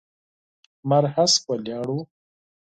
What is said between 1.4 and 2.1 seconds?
ولاړ و.